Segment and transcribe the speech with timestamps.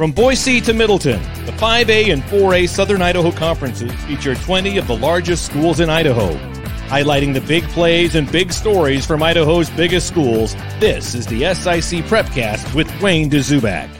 [0.00, 4.96] From Boise to Middleton, the 5A and 4A Southern Idaho conferences feature 20 of the
[4.96, 6.32] largest schools in Idaho.
[6.88, 12.06] Highlighting the big plays and big stories from Idaho's biggest schools, this is the SIC
[12.06, 13.90] Prepcast with Wayne DeZubak.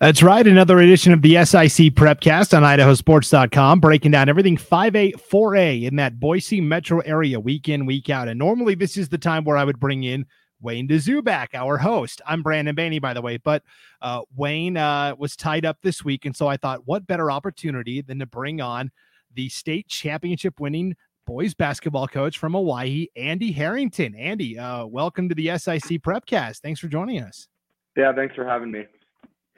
[0.00, 0.44] That's right.
[0.44, 6.18] Another edition of the SIC Prepcast on idahosports.com, breaking down everything 5A, 4A in that
[6.18, 8.26] Boise metro area week in, week out.
[8.26, 10.26] And normally this is the time where I would bring in
[10.64, 12.22] Wayne DeZubak, our host.
[12.26, 13.62] I'm Brandon Baney, by the way, but
[14.00, 16.24] uh, Wayne uh, was tied up this week.
[16.24, 18.90] And so I thought, what better opportunity than to bring on
[19.34, 20.96] the state championship winning
[21.26, 24.14] boys basketball coach from Owyhee, Andy Harrington.
[24.14, 26.60] Andy, uh, welcome to the SIC Prepcast.
[26.60, 27.46] Thanks for joining us.
[27.94, 28.86] Yeah, thanks for having me.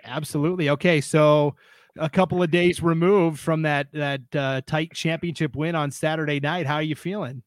[0.05, 0.71] Absolutely.
[0.71, 1.55] Okay, so
[1.97, 6.67] a couple of days removed from that that uh, tight championship win on Saturday night.
[6.67, 7.43] How are you feeling?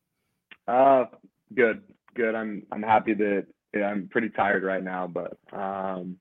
[0.65, 1.05] Uh,
[1.53, 1.81] good
[2.19, 2.35] good.
[2.35, 6.17] I'm I'm happy that yeah, I'm pretty tired right now, but um,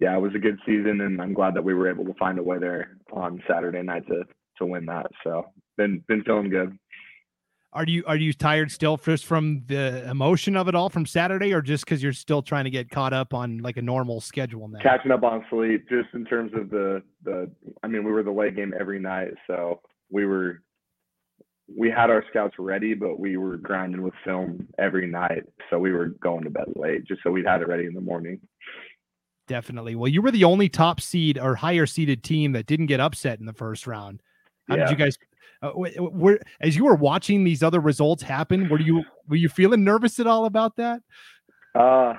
[0.00, 2.38] yeah, it was a good season, and I'm glad that we were able to find
[2.38, 4.24] a way there on Saturday night to
[4.58, 5.06] to win that.
[5.24, 6.78] So been been feeling good.
[7.72, 11.52] Are you are you tired still just from the emotion of it all from Saturday,
[11.52, 14.68] or just because you're still trying to get caught up on like a normal schedule
[14.68, 14.78] now?
[14.80, 17.50] Catching up on sleep, just in terms of the the.
[17.82, 20.62] I mean, we were the late game every night, so we were
[21.66, 25.44] we had our scouts ready, but we were grinding with film every night.
[25.70, 28.00] So we were going to bed late just so we'd had it ready in the
[28.00, 28.40] morning.
[29.46, 29.94] Definitely.
[29.94, 33.40] Well, you were the only top seed or higher seeded team that didn't get upset
[33.40, 34.22] in the first round.
[34.68, 34.84] How yeah.
[34.84, 35.18] did you guys?
[35.62, 39.84] Uh, were as you were watching these other results happen, were you were you feeling
[39.84, 41.02] nervous at all about that?
[41.74, 42.14] Uh,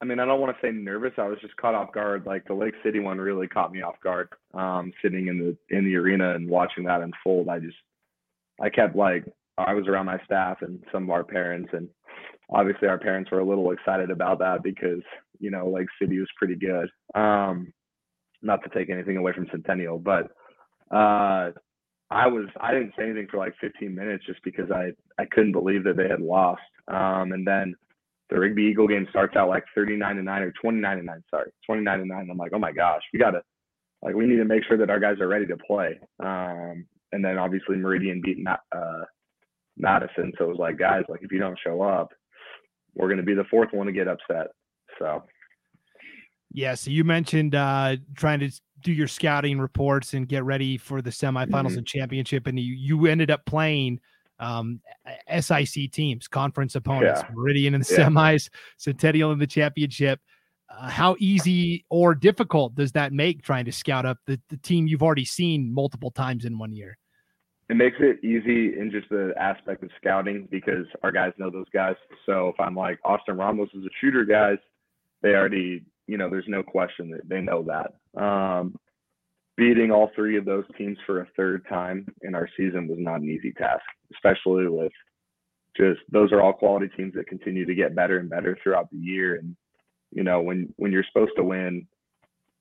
[0.00, 1.12] I mean, I don't want to say nervous.
[1.16, 2.26] I was just caught off guard.
[2.26, 4.28] Like the Lake City one really caught me off guard.
[4.52, 7.76] Um, sitting in the in the arena and watching that unfold, I just
[8.60, 9.24] I kept like
[9.58, 11.88] I was around my staff and some of our parents, and
[12.50, 15.02] obviously our parents were a little excited about that because
[15.38, 16.88] you know Lake City was pretty good.
[17.14, 17.72] Um,
[18.42, 20.24] not to take anything away from Centennial, but
[20.94, 21.50] uh,
[22.10, 24.90] I was I didn't say anything for like 15 minutes just because I
[25.20, 26.62] I couldn't believe that they had lost.
[26.88, 27.74] Um, and then
[28.30, 31.50] the Rigby Eagle game starts out like 39 to 9 or 29 to 9, sorry,
[31.64, 32.28] 29 to 9.
[32.30, 33.42] I'm like, oh my gosh, we gotta
[34.02, 35.98] like we need to make sure that our guys are ready to play.
[36.20, 39.04] Um, and then obviously Meridian beat uh,
[39.78, 40.32] Madison.
[40.38, 42.12] So it was like, guys, like if you don't show up,
[42.94, 44.48] we're going to be the fourth one to get upset.
[44.98, 45.22] So.
[46.52, 48.50] Yeah, so you mentioned uh, trying to
[48.82, 51.78] do your scouting reports and get ready for the semifinals mm-hmm.
[51.78, 53.98] and championship, and you, you ended up playing
[54.38, 54.80] um,
[55.40, 57.34] SIC teams, conference opponents, yeah.
[57.34, 58.06] Meridian in the yeah.
[58.06, 60.20] semis, Centennial in the championship.
[60.68, 64.86] Uh, how easy or difficult does that make trying to scout up the, the team
[64.86, 66.98] you've already seen multiple times in one year?
[67.68, 71.68] It makes it easy in just the aspect of scouting because our guys know those
[71.72, 71.96] guys.
[72.24, 74.58] So if I'm like Austin Ramos is a shooter, guys,
[75.22, 78.20] they already, you know, there's no question that they know that.
[78.20, 78.76] Um,
[79.56, 83.20] beating all three of those teams for a third time in our season was not
[83.20, 83.82] an easy task,
[84.12, 84.92] especially with
[85.76, 88.98] just those are all quality teams that continue to get better and better throughout the
[88.98, 89.36] year.
[89.36, 89.56] And
[90.12, 91.86] you know, when when you're supposed to win,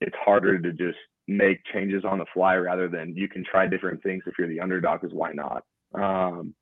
[0.02, 0.98] it's harder to just
[1.28, 4.60] make changes on the fly rather than you can try different things if you're the
[4.60, 5.02] underdog.
[5.02, 5.64] Because why not?
[5.94, 6.54] Um,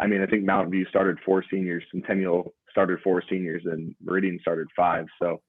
[0.00, 4.38] I mean, I think Mountain View started four seniors, Centennial started four seniors, and Meridian
[4.40, 5.06] started five.
[5.20, 5.40] So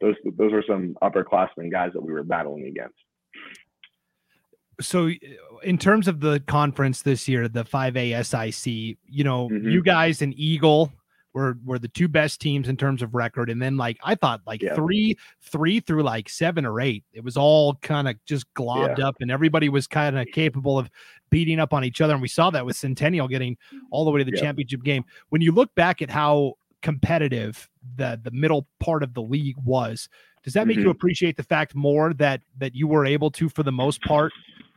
[0.00, 2.96] those those were some upperclassmen guys that we were battling against.
[4.80, 5.10] So,
[5.64, 9.68] in terms of the conference this year, the 5A SIC, you know, mm-hmm.
[9.68, 10.92] you guys and Eagle
[11.38, 13.48] were were the two best teams in terms of record.
[13.48, 14.74] And then like I thought like yeah.
[14.74, 19.08] three three through like seven or eight, it was all kind of just globbed yeah.
[19.08, 20.90] up and everybody was kind of capable of
[21.30, 22.12] beating up on each other.
[22.12, 23.56] And we saw that with Centennial getting
[23.90, 24.42] all the way to the yeah.
[24.42, 25.04] championship game.
[25.28, 30.08] When you look back at how competitive the the middle part of the league was,
[30.42, 30.86] does that make mm-hmm.
[30.86, 34.32] you appreciate the fact more that that you were able to, for the most part,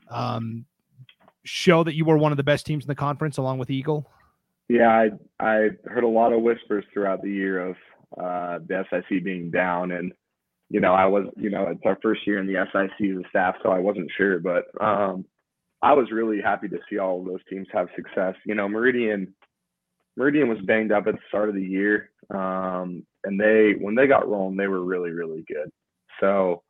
[0.10, 0.66] um,
[1.44, 4.08] show that you were one of the best teams in the conference along with Eagle?
[4.70, 7.76] Yeah, I I heard a lot of whispers throughout the year of
[8.18, 10.14] uh, the SIC being down, and
[10.70, 13.30] you know I was you know it's our first year in the SIC as a
[13.30, 15.26] staff, so I wasn't sure, but um,
[15.82, 18.36] I was really happy to see all of those teams have success.
[18.46, 19.34] You know, Meridian
[20.16, 24.08] Meridian was banged up at the start of the year, um, and they when they
[24.08, 25.70] got rolling, they were really really good.
[26.20, 26.64] So.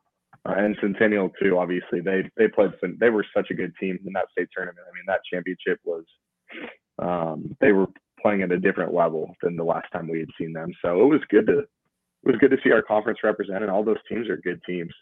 [0.44, 1.56] Uh, and Centennial too.
[1.56, 2.70] Obviously, they they played.
[2.98, 4.84] They were such a good team in that state tournament.
[4.90, 6.04] I mean, that championship was
[6.98, 7.86] um, they were
[8.20, 10.72] playing at a different level than the last time we had seen them.
[10.82, 13.68] So it was good to it was good to see our conference represented.
[13.68, 14.92] All those teams are good teams.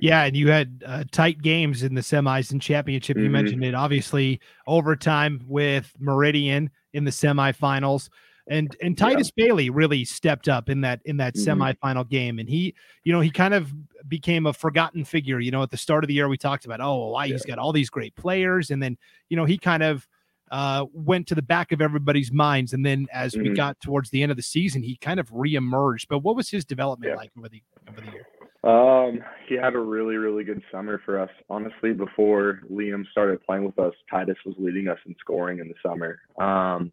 [0.00, 3.16] Yeah, and you had uh, tight games in the semis and championship.
[3.16, 3.32] You mm-hmm.
[3.32, 3.74] mentioned it.
[3.74, 8.08] Obviously, overtime with Meridian in the semifinals.
[8.48, 9.46] And and Titus yeah.
[9.46, 11.62] Bailey really stepped up in that in that mm-hmm.
[11.62, 13.72] semifinal game, and he, you know, he kind of
[14.08, 15.40] became a forgotten figure.
[15.40, 17.34] You know, at the start of the year, we talked about, oh, why yeah.
[17.34, 18.96] he's got all these great players, and then
[19.28, 20.06] you know he kind of
[20.50, 23.50] uh, went to the back of everybody's minds, and then as mm-hmm.
[23.50, 26.06] we got towards the end of the season, he kind of reemerged.
[26.08, 27.16] But what was his development yeah.
[27.16, 28.26] like over the over the year?
[28.62, 31.30] Um, he had a really, really good summer for us.
[31.48, 35.74] Honestly, before Liam started playing with us, Titus was leading us in scoring in the
[35.82, 36.20] summer.
[36.38, 36.92] Um,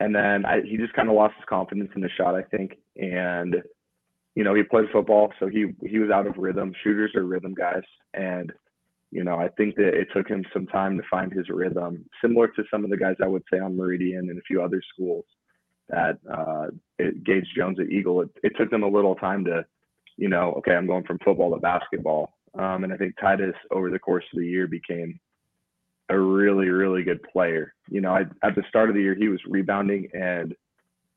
[0.00, 2.78] and then I, he just kind of lost his confidence in the shot, I think.
[2.96, 3.56] And
[4.34, 6.72] you know, he played football, so he he was out of rhythm.
[6.82, 7.82] Shooters are rhythm guys,
[8.14, 8.52] and
[9.10, 12.48] you know, I think that it took him some time to find his rhythm, similar
[12.48, 15.24] to some of the guys I would say on Meridian and a few other schools
[15.88, 16.68] that uh,
[16.98, 18.22] it, Gage Jones at Eagle.
[18.22, 19.64] It, it took them a little time to,
[20.16, 22.32] you know, okay, I'm going from football to basketball.
[22.56, 25.18] Um, and I think Titus over the course of the year became
[26.10, 27.72] a really, really good player.
[27.88, 30.54] You know, I, at the start of the year, he was rebounding and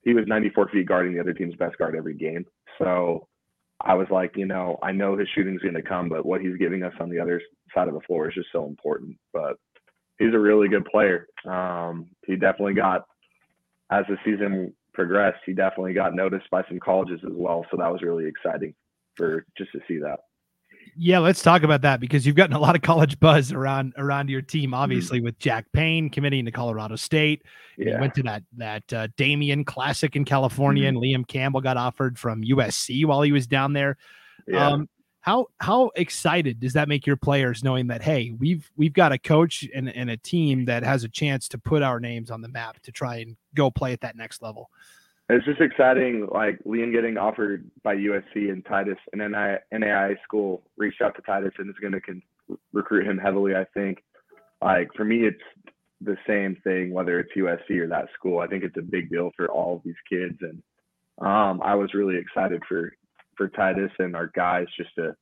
[0.04, 2.46] he was 94 feet guarding the other team's best guard every game.
[2.78, 3.28] So
[3.82, 6.58] I was like, you know, I know his shooting's going to come, but what he's
[6.58, 7.42] giving us on the other
[7.74, 9.18] side of the floor is just so important.
[9.34, 9.58] But
[10.20, 11.28] he's a really good player.
[11.46, 13.06] Um, he definitely got,
[13.92, 17.66] as the season progressed, he definitely got noticed by some colleges as well.
[17.72, 18.76] So that was really exciting
[19.16, 20.20] for just to see that.
[20.96, 24.30] Yeah, let's talk about that because you've gotten a lot of college buzz around around
[24.30, 24.70] your team.
[24.70, 24.74] Mm-hmm.
[24.76, 25.26] Obviously, mm-hmm.
[25.26, 27.44] with Jack Payne committing to Colorado State,
[27.78, 28.00] yeah.
[28.00, 31.04] went to that that uh, Damien Classic in California, mm-hmm.
[31.04, 33.98] and Liam Campbell got offered from USC while he was down there.
[34.48, 34.68] Yeah.
[34.68, 34.90] Um,
[35.22, 39.18] how how excited does that make your players knowing that hey, we've we've got a
[39.18, 42.50] coach and, and a team that has a chance to put our names on the
[42.50, 44.70] map to try and go play at that next level?
[45.30, 46.28] It's just exciting.
[46.32, 51.22] Like Liam getting offered by USC and Titus and NAI, NAI school reached out to
[51.22, 52.22] Titus and is going to con-
[52.74, 53.56] recruit him heavily.
[53.56, 54.04] I think.
[54.62, 55.72] Like for me, it's
[56.02, 58.40] the same thing whether it's USC or that school.
[58.40, 60.62] I think it's a big deal for all of these kids, and
[61.26, 62.94] um, I was really excited for
[63.38, 65.16] for Titus and our guys just to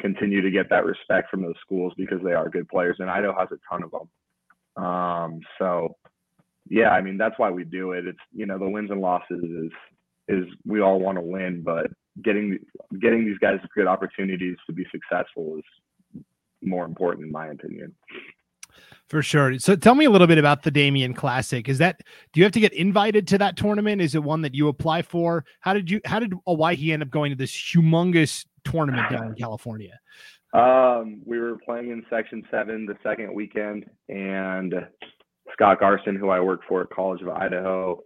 [0.00, 3.38] continue to get that respect from those schools because they are good players, and Idaho
[3.38, 4.84] has a ton of them.
[4.84, 5.96] Um, so
[6.70, 8.06] yeah, I mean that's why we do it.
[8.06, 9.72] It's you know the wins and losses is
[10.28, 11.86] is we all want to win, but
[12.22, 12.58] getting
[13.00, 16.22] getting these guys good opportunities to be successful is
[16.62, 17.94] more important in my opinion.
[19.08, 19.58] For sure.
[19.58, 21.68] So tell me a little bit about the Damien Classic.
[21.68, 24.02] Is that do you have to get invited to that tournament?
[24.02, 25.44] Is it one that you apply for?
[25.60, 29.34] How did you how did Owyhee end up going to this humongous tournament down in
[29.34, 29.98] California?
[30.52, 34.74] Um, we were playing in section seven the second weekend and
[35.58, 38.00] Scott Garson, who I work for at College of Idaho,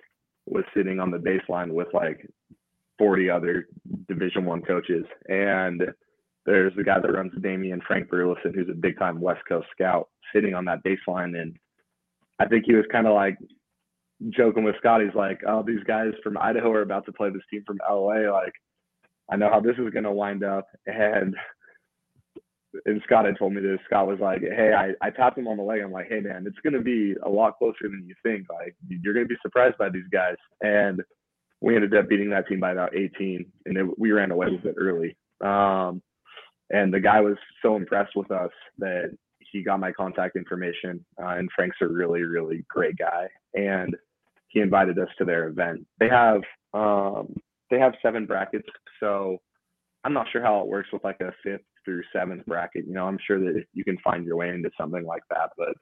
[0.47, 2.27] was sitting on the baseline with like
[2.99, 3.69] 40 other
[4.09, 5.83] Division One coaches, and
[6.47, 9.69] there's the guy that runs the Damien, Frank Burlison, who's a big time West Coast
[9.71, 11.57] scout, sitting on that baseline, and
[12.39, 13.37] I think he was kind of like
[14.31, 15.03] joking with Scott.
[15.03, 18.33] He's like, "Oh, these guys from Idaho are about to play this team from LA.
[18.33, 18.55] Like,
[19.31, 21.37] I know how this is going to wind up." And
[22.87, 23.79] and Scott had told me this.
[23.87, 25.81] Scott was like, "Hey, I, I tapped him on the leg.
[25.83, 28.47] I'm like, hey man, it's gonna be a lot closer than you think.
[28.51, 31.03] Like you're gonna be surprised by these guys." And
[31.61, 34.65] we ended up beating that team by about 18, and it, we ran away with
[34.65, 35.17] it early.
[35.41, 36.03] Um,
[36.71, 41.05] and the guy was so impressed with us that he got my contact information.
[41.23, 43.95] Uh, and Frank's a really, really great guy, and
[44.49, 45.87] he invited us to their event.
[46.01, 46.43] They have
[46.75, 47.35] um,
[47.71, 49.39] they have seven brackets, so
[50.05, 52.87] I'm not sure how it works with like a fifth through seventh bracket.
[52.87, 55.51] You know, I'm sure that you can find your way into something like that.
[55.57, 55.75] But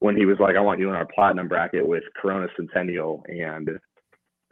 [0.00, 3.70] when he was like, I want you in our platinum bracket with Corona Centennial and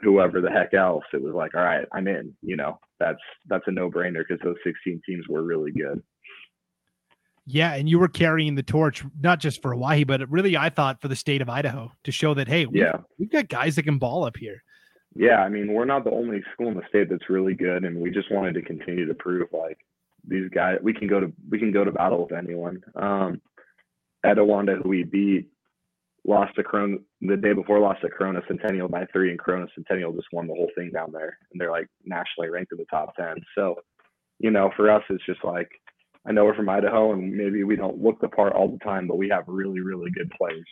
[0.01, 2.35] whoever the heck else, it was like, all right, I'm in.
[2.43, 6.03] You know, that's that's a no brainer because those 16 teams were really good.
[7.45, 11.01] Yeah, and you were carrying the torch not just for Owyhee, but really, I thought
[11.01, 13.83] for the state of Idaho to show that hey, we, yeah, we've got guys that
[13.83, 14.63] can ball up here.
[15.15, 18.01] Yeah, I mean, we're not the only school in the state that's really good, and
[18.01, 19.79] we just wanted to continue to prove like
[20.27, 22.83] these guys we can go to we can go to battle with anyone.
[22.97, 23.41] Um,
[24.25, 25.49] Etiwanda, who we beat,
[26.25, 30.13] lost to Corona the day before lost to Corona Centennial by three, and Corona Centennial
[30.13, 33.15] just won the whole thing down there, and they're like nationally ranked in the top
[33.17, 33.37] ten.
[33.57, 33.77] So,
[34.39, 35.71] you know, for us, it's just like
[36.27, 39.09] I know we're from Idaho, and maybe we don't look the part all the time,
[39.09, 40.69] but we have really really good players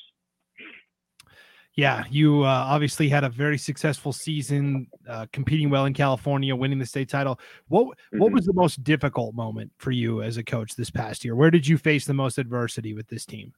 [1.80, 6.78] yeah, you uh, obviously had a very successful season, uh, competing well in California, winning
[6.78, 7.40] the state title.
[7.68, 8.18] What mm-hmm.
[8.18, 11.34] what was the most difficult moment for you as a coach this past year?
[11.34, 13.54] Where did you face the most adversity with this team?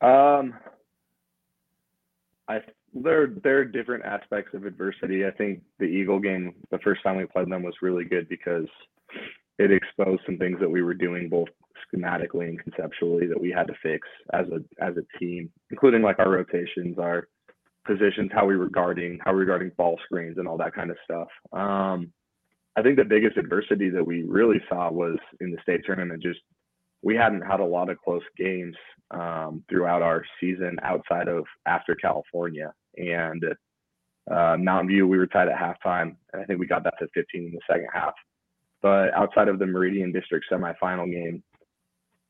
[0.00, 0.54] Um,
[2.48, 2.60] I
[2.94, 5.26] there there are different aspects of adversity.
[5.26, 8.68] I think the Eagle game, the first time we played them, was really good because
[9.58, 11.48] it exposed some things that we were doing both
[11.92, 16.18] schematically and conceptually that we had to fix as a as a team, including like
[16.18, 17.28] our rotations, our
[17.86, 20.90] positions, how we were guarding, how we were guarding ball screens, and all that kind
[20.90, 21.28] of stuff.
[21.52, 22.12] Um,
[22.76, 26.22] I think the biggest adversity that we really saw was in the state tournament.
[26.22, 26.40] Just
[27.02, 28.76] we hadn't had a lot of close games
[29.10, 33.44] um, throughout our season outside of after California and
[34.30, 35.06] uh, Mountain View.
[35.08, 37.60] We were tied at halftime, and I think we got that to 15 in the
[37.68, 38.14] second half.
[38.82, 41.42] But outside of the Meridian District semifinal game,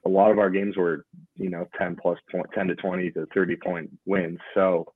[0.07, 1.04] a lot of our games were,
[1.37, 4.38] you know, 10 plus point, 10 to 20 to 30 point wins.
[4.54, 4.92] So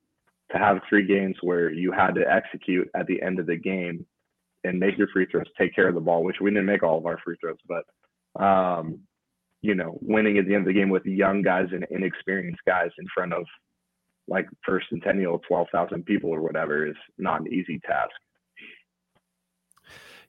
[0.55, 4.07] to have three games where you had to execute at the end of the game
[4.63, 6.97] and make your free throws, take care of the ball, which we didn't make all
[6.97, 9.01] of our free throws, but um,
[9.63, 12.91] you know, winning at the end of the game with young guys and inexperienced guys
[12.99, 13.45] in front of
[14.29, 18.13] like first centennial 12,000 people or whatever is not an easy task.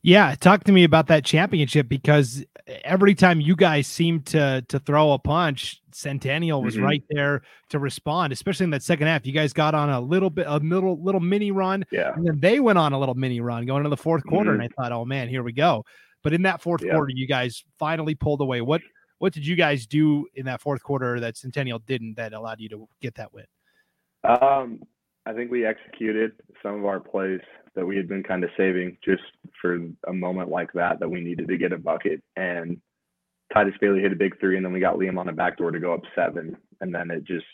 [0.06, 2.46] Yeah, talk to me about that championship because
[2.84, 6.84] every time you guys seemed to to throw a punch, Centennial was mm-hmm.
[6.84, 9.26] right there to respond, especially in that second half.
[9.26, 12.40] You guys got on a little bit a little little mini run, yeah, and then
[12.40, 14.62] they went on a little mini run going into the fourth quarter, mm-hmm.
[14.62, 15.84] and I thought, oh man, here we go.
[16.22, 16.94] But in that fourth yeah.
[16.94, 18.62] quarter, you guys finally pulled away.
[18.62, 18.82] What
[19.18, 22.70] what did you guys do in that fourth quarter that Centennial didn't that allowed you
[22.70, 23.46] to get that win?
[24.24, 24.82] Um,
[25.26, 27.42] I think we executed some of our plays
[27.76, 29.24] that we had been kind of saving just
[29.62, 32.22] for a moment like that that we needed to get a bucket.
[32.36, 32.80] And
[33.54, 35.72] Titus Bailey hit a big three, and then we got Liam on the back door
[35.72, 36.56] to go up seven.
[36.80, 37.46] And then it just,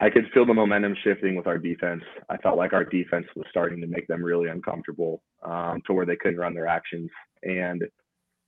[0.00, 2.02] I could feel the momentum shifting with our defense.
[2.28, 6.06] I felt like our defense was starting to make them really uncomfortable um, to where
[6.06, 7.10] they couldn't run their actions.
[7.42, 7.82] And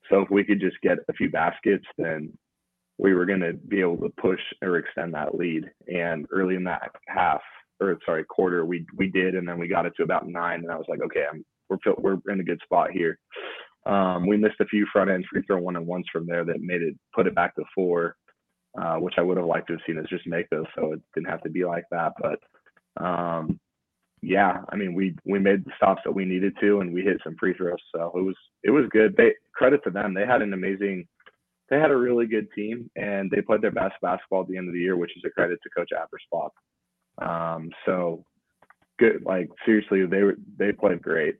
[0.08, 2.32] so if we could just get a few baskets, then
[2.98, 5.64] we were going to be able to push or extend that lead.
[5.88, 7.42] And early in that half,
[7.80, 10.70] or sorry, quarter, we we did, and then we got it to about nine, and
[10.70, 13.18] I was like, okay, I'm we're we're in a good spot here.
[13.86, 16.60] Um, we missed a few front end free throw one and ones from there that
[16.60, 18.16] made it put it back to four,
[18.80, 21.00] uh, which I would have liked to have seen us just make those, so it
[21.14, 22.12] didn't have to be like that.
[22.20, 23.58] But um,
[24.22, 27.20] yeah, I mean, we we made the stops that we needed to, and we hit
[27.24, 29.16] some free throws, so it was it was good.
[29.16, 31.06] They credit to them; they had an amazing
[31.70, 34.68] they had a really good team and they played their best basketball at the end
[34.68, 36.50] of the year, which is a credit to Coach Appersbach.
[37.20, 38.24] Um, so
[38.98, 41.36] good, like seriously, they were they played great.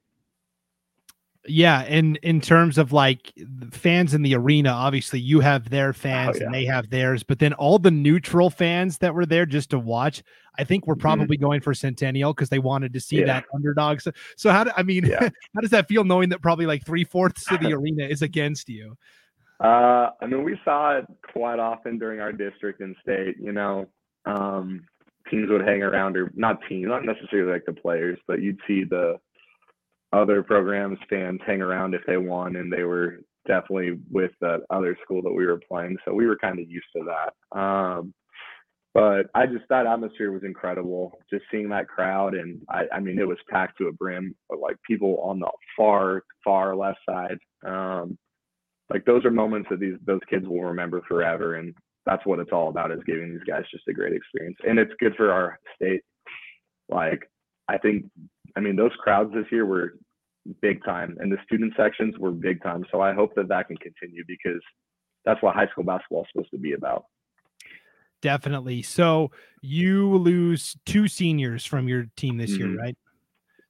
[1.48, 3.32] Yeah, and in terms of like
[3.70, 6.44] fans in the arena, obviously you have their oh, fans oh, yeah.
[6.44, 9.78] and they have theirs, but then all the neutral fans that were there just to
[9.78, 10.22] watch,
[10.58, 11.00] I think we're mm-hmm.
[11.00, 11.46] probably mm-hmm.
[11.46, 13.26] going for Centennial because they wanted to see yeah.
[13.26, 14.02] that underdog.
[14.02, 15.06] So, so how do I mean?
[15.06, 15.30] Yeah.
[15.54, 18.68] how does that feel knowing that probably like three fourths of the arena is against
[18.68, 18.96] you?
[19.60, 23.36] Uh, I mean, we saw it quite often during our district and state.
[23.40, 23.88] You know,
[24.26, 24.82] um,
[25.30, 28.84] teams would hang around, or not teams, not necessarily like the players, but you'd see
[28.84, 29.18] the
[30.12, 34.96] other programs fans hang around if they won, and they were definitely with the other
[35.02, 35.96] school that we were playing.
[36.04, 37.58] So we were kind of used to that.
[37.58, 38.12] Um,
[38.92, 41.18] but I just that atmosphere was incredible.
[41.30, 44.34] Just seeing that crowd, and I, I mean, it was packed to a brim.
[44.50, 47.38] Like people on the far, far left side.
[47.64, 48.18] Um,
[48.90, 51.72] like those are moments that these those kids will remember forever and
[52.06, 54.56] that's what it's all about is giving these guys just a great experience.
[54.66, 56.02] And it's good for our state.
[56.88, 57.30] Like
[57.70, 58.04] i think
[58.56, 59.94] i mean those crowds this year were
[60.60, 62.84] big time and the student sections were big time.
[62.90, 64.60] So i hope that that can continue because
[65.24, 67.04] that's what high school basketball is supposed to be about.
[68.22, 68.82] Definitely.
[68.82, 69.30] So
[69.62, 72.70] you lose two seniors from your team this mm-hmm.
[72.70, 72.96] year right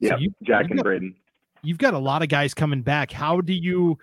[0.00, 1.14] yeah so jack and got, braden.
[1.62, 3.12] you've got a lot of guys coming back.
[3.12, 3.98] How do you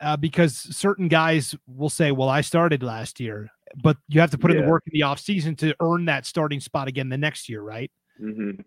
[0.00, 3.50] uh, because certain guys will say, "Well, I started last year,"
[3.82, 4.58] but you have to put yeah.
[4.58, 7.48] in the work in the off season to earn that starting spot again the next
[7.48, 7.90] year, right?
[8.20, 8.62] Mm-hmm.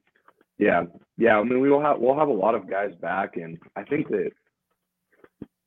[0.57, 0.83] Yeah,
[1.17, 1.37] yeah.
[1.37, 4.09] I mean, we will have we'll have a lot of guys back, and I think
[4.09, 4.31] that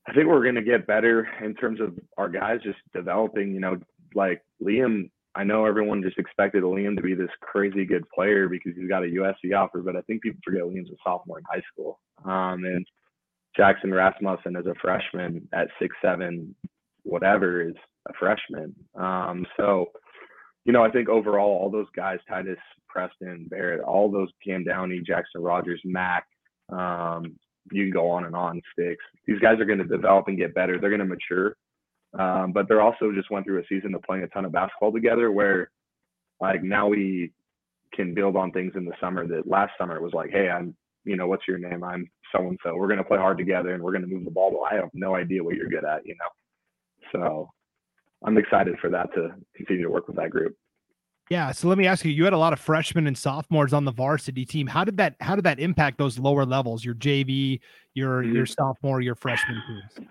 [0.08, 3.52] I think we're going to get better in terms of our guys just developing.
[3.52, 3.78] You know,
[4.14, 5.10] like Liam.
[5.34, 9.02] I know everyone just expected Liam to be this crazy good player because he's got
[9.02, 12.00] a USC offer, but I think people forget Liam's a sophomore in high school.
[12.24, 12.86] Um, and
[13.56, 16.54] Jackson Rasmussen as a freshman at six seven,
[17.02, 17.74] whatever is
[18.08, 18.74] a freshman.
[18.94, 19.86] Um, so,
[20.64, 22.58] you know, I think overall all those guys, Titus,
[22.88, 26.26] Preston, Barrett, all those Cam Downey, Jackson Rogers, Mac,
[26.70, 27.36] um,
[27.72, 29.04] you can go on and on sticks.
[29.26, 30.78] These guys are going to develop and get better.
[30.78, 31.56] They're going to mature.
[32.18, 34.92] Um, but they're also just went through a season of playing a ton of basketball
[34.92, 35.70] together where
[36.40, 37.32] like now we
[37.92, 40.74] can build on things in the summer that last summer was like, hey, I'm
[41.06, 41.84] you know, what's your name?
[41.84, 42.74] I'm so and so.
[42.74, 44.50] We're going to play hard together and we're going to move the ball.
[44.50, 47.12] But I have no idea what you're good at, you know.
[47.12, 47.50] So
[48.24, 50.56] I'm excited for that to continue to work with that group.
[51.30, 51.50] Yeah.
[51.52, 53.92] So let me ask you: You had a lot of freshmen and sophomores on the
[53.92, 54.66] varsity team.
[54.66, 55.16] How did that?
[55.20, 56.84] How did that impact those lower levels?
[56.84, 57.60] Your JV,
[57.94, 58.34] your mm-hmm.
[58.34, 60.08] your sophomore, your freshman teams.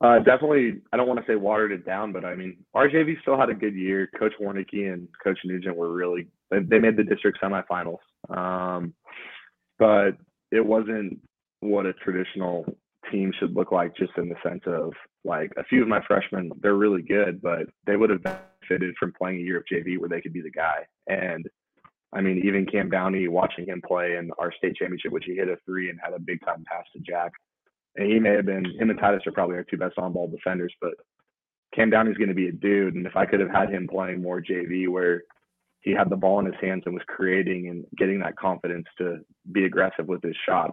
[0.00, 0.82] Uh, definitely.
[0.92, 3.48] I don't want to say watered it down, but I mean, our JV still had
[3.48, 4.10] a good year.
[4.18, 6.26] Coach Warnicki and Coach Nugent were really.
[6.50, 7.98] They, they made the district semifinals
[8.28, 8.94] Um,
[9.78, 10.12] but
[10.56, 11.20] it wasn't
[11.60, 12.64] what a traditional
[13.10, 14.92] team should look like, just in the sense of
[15.24, 19.12] like a few of my freshmen, they're really good, but they would have benefited from
[19.12, 20.78] playing a year of JV where they could be the guy.
[21.06, 21.46] And
[22.12, 25.48] I mean, even Cam Downey, watching him play in our state championship, which he hit
[25.48, 27.32] a three and had a big time pass to Jack.
[27.96, 30.28] And he may have been him and Titus are probably our two best on ball
[30.28, 30.94] defenders, but
[31.74, 32.94] Cam Downey's going to be a dude.
[32.94, 35.22] And if I could have had him playing more JV where
[35.86, 39.20] he had the ball in his hands and was creating and getting that confidence to
[39.52, 40.72] be aggressive with his shot,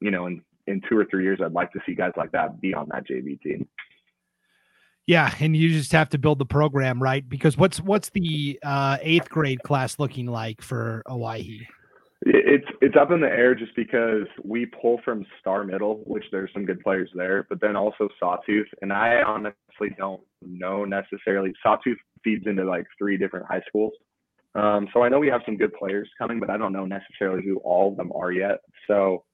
[0.00, 2.58] you know, in, in two or three years, I'd like to see guys like that
[2.58, 3.68] be on that JV team.
[5.06, 8.96] Yeah, and you just have to build the program right because what's what's the uh,
[9.02, 11.66] eighth grade class looking like for Owyhee?
[12.22, 16.50] It's it's up in the air just because we pull from Star Middle, which there's
[16.52, 21.52] some good players there, but then also Sawtooth, and I honestly don't know necessarily.
[21.62, 23.92] Sawtooth feeds into like three different high schools,
[24.54, 27.44] um, so I know we have some good players coming, but I don't know necessarily
[27.44, 28.58] who all of them are yet.
[28.86, 29.24] So,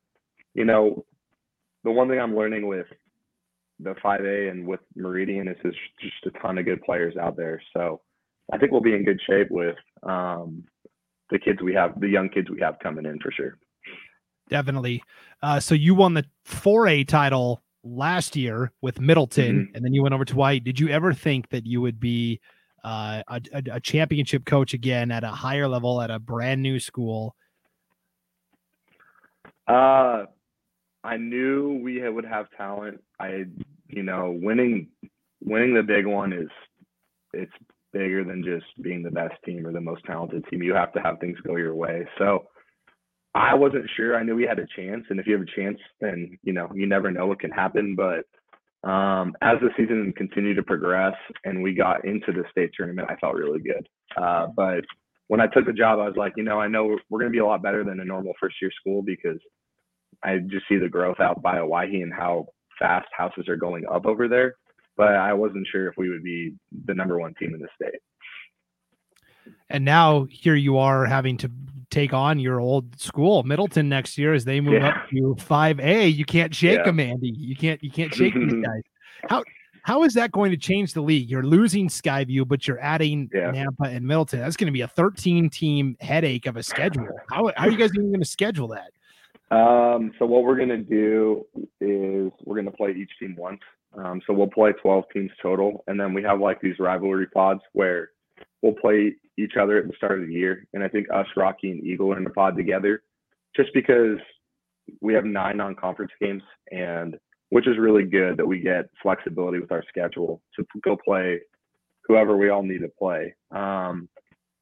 [0.54, 1.04] you know,
[1.84, 2.86] the one thing I'm learning with
[3.80, 7.62] the 5A and with Meridian is there's just a ton of good players out there.
[7.72, 8.00] So
[8.52, 10.64] I think we'll be in good shape with um,
[11.30, 13.58] the kids we have, the young kids we have coming in for sure.
[14.48, 15.02] Definitely.
[15.42, 19.76] Uh, so you won the 4A title last year with Middleton, mm-hmm.
[19.76, 20.60] and then you went over to Owyhee.
[20.60, 22.40] Did you ever think that you would be
[22.84, 23.40] uh, a,
[23.72, 27.34] a, championship coach again at a higher level at a brand new school?
[29.66, 30.24] Uh,
[31.02, 33.02] I knew we would have talent.
[33.18, 33.44] I,
[33.88, 34.88] you know, winning
[35.42, 36.48] winning the big one is
[37.32, 37.52] it's
[37.92, 40.62] bigger than just being the best team or the most talented team.
[40.62, 42.06] You have to have things go your way.
[42.18, 42.48] So
[43.34, 44.16] I wasn't sure.
[44.16, 46.70] I knew we had a chance, and if you have a chance, then you know
[46.74, 47.94] you never know what can happen.
[47.96, 48.24] But
[48.84, 51.14] um, as the season continued to progress
[51.44, 53.88] and we got into the state tournament, I felt really good.
[54.16, 54.84] Uh, but
[55.28, 57.36] when I took the job, I was like, you know, I know we're going to
[57.36, 59.38] be a lot better than a normal first year school because
[60.22, 62.46] I just see the growth out by Owyhee and how
[62.78, 64.56] fast houses are going up over there.
[64.96, 66.54] But I wasn't sure if we would be
[66.86, 68.00] the number one team in the state.
[69.68, 71.50] And now here you are having to
[71.94, 74.88] take on your old school, Middleton, next year as they move yeah.
[74.88, 76.08] up to five A.
[76.08, 76.84] You can't shake yeah.
[76.84, 77.32] them, Andy.
[77.36, 78.82] You can't you can't shake these guys.
[79.28, 79.42] How
[79.82, 81.30] how is that going to change the league?
[81.30, 83.52] You're losing Skyview, but you're adding yeah.
[83.52, 84.40] Nampa and Middleton.
[84.40, 87.06] That's going to be a 13 team headache of a schedule.
[87.30, 88.90] How, how are you guys even going to schedule that?
[89.50, 91.46] Um, so what we're gonna do
[91.80, 93.60] is we're gonna play each team once.
[93.96, 97.60] Um, so we'll play 12 teams total, and then we have like these rivalry pods
[97.72, 98.10] where
[98.64, 100.66] we'll play each other at the start of the year.
[100.72, 103.02] And I think us, Rocky, and Eagle are in the pod together,
[103.54, 104.16] just because
[105.02, 107.16] we have nine non-conference games, and
[107.50, 111.40] which is really good that we get flexibility with our schedule to go play
[112.06, 113.34] whoever we all need to play.
[113.54, 114.08] Um,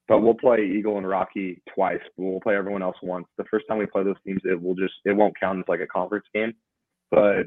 [0.08, 2.00] but we'll play Eagle and Rocky twice.
[2.16, 3.26] We'll play everyone else once.
[3.38, 5.80] The first time we play those teams, it will just it won't count as like
[5.80, 6.52] a conference game.
[7.12, 7.44] But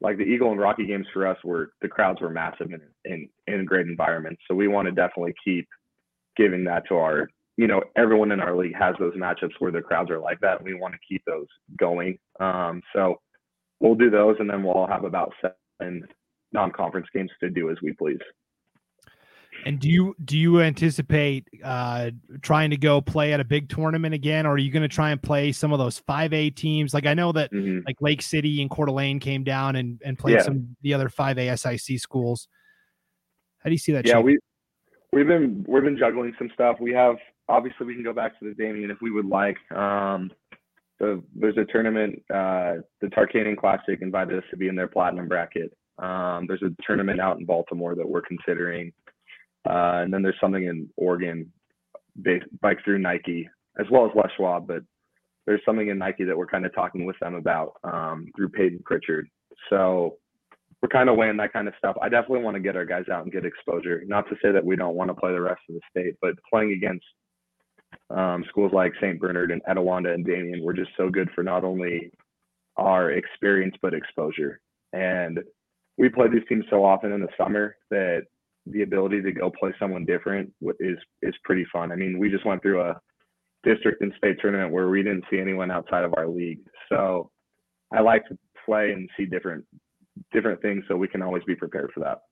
[0.00, 3.28] like the Eagle and Rocky games for us were the crowds were massive in in,
[3.46, 4.40] in great environments.
[4.48, 5.68] So we want to definitely keep
[6.40, 9.82] giving that to our you know everyone in our league has those matchups where the
[9.82, 10.58] crowds are like that.
[10.58, 11.46] And we want to keep those
[11.78, 12.18] going.
[12.40, 13.20] Um, so
[13.80, 16.06] we'll do those, and then we'll have about seven
[16.52, 18.18] non-conference games to do as we please.
[19.66, 24.14] And do you do you anticipate uh, trying to go play at a big tournament
[24.14, 26.94] again, or are you going to try and play some of those five A teams?
[26.94, 27.80] Like I know that mm-hmm.
[27.86, 30.42] like Lake City and Coeur d'Alene came down and and played yeah.
[30.42, 32.48] some the other five A SIC schools.
[33.58, 34.06] How do you see that?
[34.06, 34.38] Yeah, we
[35.12, 36.76] we've been we've been juggling some stuff.
[36.80, 37.16] We have
[37.48, 39.56] obviously we can go back to the Damien if we would like.
[39.72, 40.30] Um,
[40.98, 45.28] the, there's a tournament, uh, the Tarkanian Classic invited us to be in their platinum
[45.28, 45.72] bracket.
[45.98, 48.92] Um, there's a tournament out in Baltimore that we're considering.
[49.68, 51.50] Uh, and then there's something in Oregon,
[52.20, 54.82] based, like through Nike, as well as Les Schwab, but
[55.46, 58.82] there's something in Nike that we're kind of talking with them about um, through Peyton
[58.84, 59.28] Pritchard.
[59.68, 60.16] So
[60.82, 61.96] we're kind of weighing that kind of stuff.
[62.00, 64.02] I definitely want to get our guys out and get exposure.
[64.06, 66.34] Not to say that we don't want to play the rest of the state, but
[66.50, 67.04] playing against
[68.08, 69.20] um, schools like St.
[69.20, 72.10] Bernard and Etiwanda and Damien were just so good for not only
[72.76, 74.60] our experience but exposure.
[74.92, 75.40] And
[75.98, 78.22] we play these teams so often in the summer that
[78.66, 81.92] the ability to go play someone different is is pretty fun.
[81.92, 83.00] I mean, we just went through a
[83.64, 86.60] district and state tournament where we didn't see anyone outside of our league.
[86.90, 87.30] So
[87.92, 89.64] I like to play and see different
[90.32, 92.22] different things so we can always be prepared for that.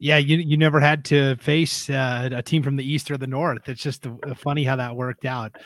[0.00, 3.26] Yeah, you you never had to face uh, a team from the east or the
[3.26, 3.68] north.
[3.68, 5.56] It's just funny how that worked out,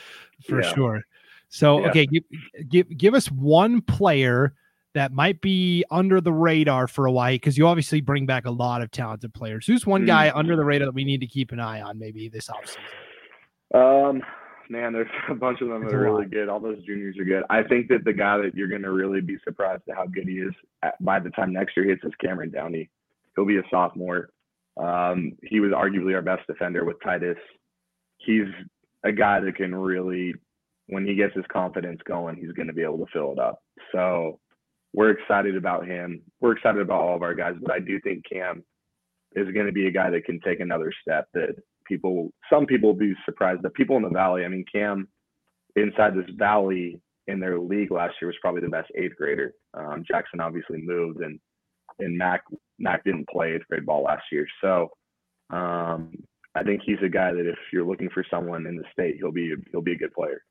[0.47, 0.73] for yeah.
[0.73, 1.01] sure.
[1.49, 1.89] So yeah.
[1.89, 2.23] okay, give,
[2.67, 4.55] give give us one player
[4.93, 8.51] that might be under the radar for a while because you obviously bring back a
[8.51, 9.67] lot of talented players.
[9.67, 10.37] Who's one guy mm-hmm.
[10.37, 14.09] under the radar that we need to keep an eye on maybe this offseason?
[14.09, 14.23] Um,
[14.69, 16.49] man, there's a bunch of them that are really good.
[16.49, 17.43] All those juniors are good.
[17.49, 20.27] I think that the guy that you're going to really be surprised at how good
[20.27, 22.89] he is at, by the time next year hits is Cameron Downey.
[23.35, 24.29] He'll be a sophomore.
[24.77, 27.37] Um, he was arguably our best defender with Titus.
[28.17, 28.47] He's
[29.03, 30.33] a guy that can really,
[30.87, 33.61] when he gets his confidence going, he's going to be able to fill it up.
[33.91, 34.39] So
[34.93, 36.21] we're excited about him.
[36.39, 38.63] We're excited about all of our guys, but I do think Cam
[39.35, 42.89] is going to be a guy that can take another step that people, some people
[42.89, 45.07] will be surprised that people in the valley, I mean, Cam
[45.75, 49.53] inside this valley in their league last year was probably the best eighth grader.
[49.73, 51.39] Um, Jackson obviously moved and,
[51.99, 52.43] and Mac,
[52.79, 54.45] Mac didn't play eighth grade ball last year.
[54.61, 54.89] So
[55.49, 56.11] um,
[56.55, 59.31] I think he's a guy that if you're looking for someone in the state, he'll
[59.31, 60.41] be, he'll be a good player.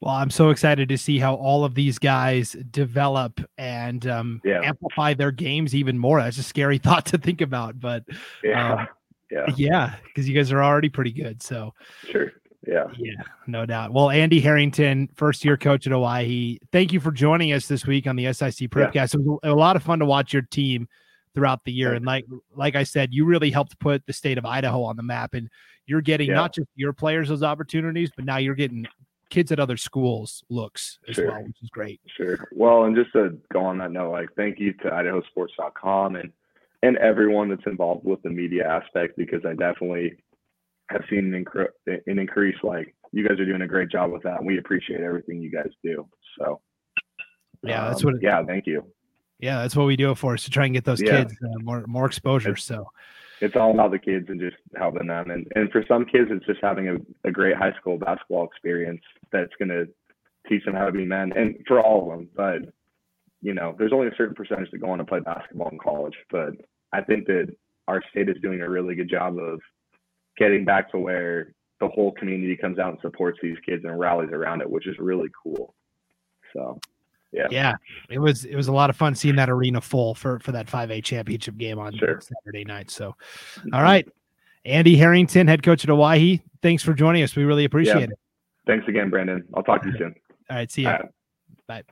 [0.00, 4.60] Well, I'm so excited to see how all of these guys develop and um, yeah.
[4.62, 6.20] amplify their games even more.
[6.20, 8.04] That's a scary thought to think about, but
[8.42, 8.88] yeah, um,
[9.34, 11.42] yeah, yeah, because you guys are already pretty good.
[11.42, 11.74] So
[12.08, 12.32] sure,
[12.66, 13.92] yeah, yeah, no doubt.
[13.92, 16.60] Well, Andy Harrington, first year coach at Owyhee.
[16.72, 19.14] thank you for joining us this week on the SIC Prepcast.
[19.14, 19.20] Yeah.
[19.20, 20.88] It was a lot of fun to watch your team
[21.34, 24.46] throughout the year, and like like I said, you really helped put the state of
[24.46, 25.48] Idaho on the map, and
[25.86, 26.34] you're getting yeah.
[26.34, 28.86] not just your players those opportunities, but now you're getting
[29.30, 31.28] kids at other schools looks as sure.
[31.28, 32.00] well, which is great.
[32.16, 32.48] Sure.
[32.52, 36.32] Well, and just to go on that note, like thank you to IdahoSports.com and
[36.84, 40.12] and everyone that's involved with the media aspect because I definitely
[40.90, 42.56] have seen an, incre- an increase.
[42.62, 45.50] Like you guys are doing a great job with that, and we appreciate everything you
[45.50, 46.06] guys do.
[46.38, 46.60] So
[47.62, 48.14] yeah, that's um, what.
[48.16, 48.84] It, yeah, thank you.
[49.40, 51.24] Yeah, that's what we do it for is to try and get those yeah.
[51.24, 52.52] kids uh, more more exposure.
[52.52, 52.86] It's, so
[53.40, 55.30] it's all about the kids and just helping them.
[55.30, 56.96] And and for some kids, it's just having a,
[57.28, 59.86] a great high school basketball experience that's going to
[60.48, 61.32] teach them how to be men.
[61.34, 62.72] And for all of them, but
[63.40, 66.16] you know, there's only a certain percentage that go on to play basketball in college.
[66.30, 66.52] But
[66.94, 67.54] I think that
[67.88, 69.60] our state is doing a really good job of
[70.38, 74.30] getting back to where the whole community comes out and supports these kids and rallies
[74.32, 75.74] around it, which is really cool.
[76.52, 76.78] So
[77.32, 77.48] yeah.
[77.50, 77.74] Yeah.
[78.08, 80.66] It was it was a lot of fun seeing that arena full for for that
[80.66, 82.20] 5A championship game on sure.
[82.20, 82.90] Saturday night.
[82.90, 83.14] So
[83.56, 83.74] mm-hmm.
[83.74, 84.08] all right.
[84.64, 86.42] Andy Harrington, head coach at Owyhee.
[86.62, 87.36] Thanks for joining us.
[87.36, 88.04] We really appreciate yeah.
[88.04, 88.18] it.
[88.66, 89.44] Thanks again, Brandon.
[89.52, 90.14] I'll talk to you soon.
[90.48, 90.70] All right.
[90.70, 90.94] See you.
[91.66, 91.82] Bye.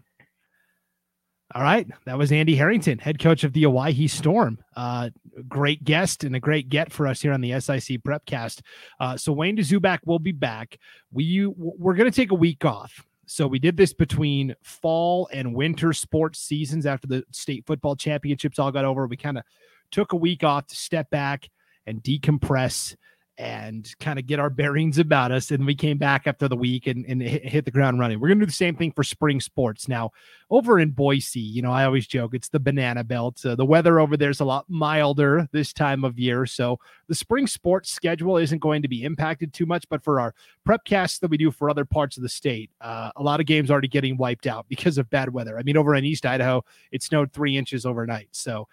[1.55, 1.87] All right.
[2.07, 4.59] That was Andy Harrington, head coach of the Owyhee Storm.
[4.75, 5.11] Uh,
[5.49, 8.63] great guest and a great get for us here on the SIC Prepcast.
[8.99, 10.79] Uh, so Wayne DeZubak will be back.
[11.11, 13.05] We we're going to take a week off.
[13.27, 18.59] So we did this between fall and winter sports seasons after the state football championships
[18.59, 19.07] all got over.
[19.07, 19.45] We kind of
[19.91, 21.51] took a week off to step back
[21.87, 22.97] and decompress
[23.39, 25.51] and kind of get our bearings about us.
[25.51, 28.21] And we came back after the week and, and hit the ground running.
[28.21, 29.89] We're going to do the same thing for spring sports.
[29.89, 30.11] Now,
[30.51, 33.45] over in Boise, you know, I always joke it's the banana belt.
[33.45, 36.45] Uh, the weather over there is a lot milder this time of year.
[36.45, 39.89] So the spring sports schedule isn't going to be impacted too much.
[39.89, 43.13] But for our prep casts that we do for other parts of the state, uh,
[43.17, 45.59] a lot of games already getting wiped out because of bad weather.
[45.59, 48.29] I mean, over in East Idaho, it snowed three inches overnight.
[48.33, 48.69] So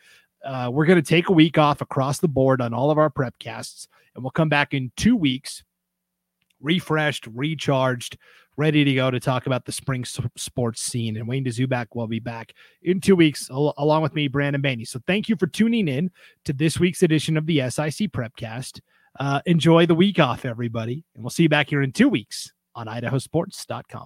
[0.46, 3.10] uh, we're going to take a week off across the board on all of our
[3.10, 5.64] prep casts and we'll come back in two weeks,
[6.62, 8.18] refreshed, recharged,
[8.58, 11.16] ready to go to talk about the spring sports scene.
[11.16, 14.86] And Wayne DeZubak will be back in two weeks, al- along with me, Brandon Baney.
[14.86, 16.12] So thank you for tuning in
[16.44, 18.82] to this week's edition of the SIC Prepcast.
[19.18, 22.52] Uh, enjoy the week off, everybody, and we'll see you back here in two weeks
[22.76, 24.06] on idahosports.com.